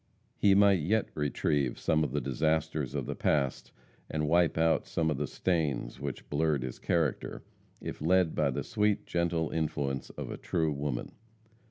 He 0.35 0.55
might 0.55 0.79
yet 0.81 1.09
retrieve 1.13 1.77
some 1.77 2.03
of 2.03 2.11
the 2.11 2.21
disasters 2.21 2.95
of 2.95 3.05
the 3.05 3.13
past, 3.13 3.71
and 4.09 4.27
wipe 4.27 4.57
out 4.57 4.87
some 4.87 5.11
of 5.11 5.17
the 5.17 5.27
stains 5.27 5.99
which 5.99 6.27
blurred 6.27 6.63
his 6.63 6.79
character, 6.79 7.43
if 7.79 8.01
led 8.01 8.33
by 8.33 8.49
the 8.49 8.63
sweet, 8.63 9.05
gentle 9.05 9.51
influence 9.51 10.09
of 10.09 10.31
a 10.31 10.37
true 10.37 10.71
woman. 10.71 11.11